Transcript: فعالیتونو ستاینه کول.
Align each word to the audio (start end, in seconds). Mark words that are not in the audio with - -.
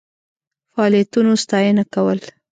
فعالیتونو 0.73 1.31
ستاینه 1.43 1.83
کول. 1.93 2.19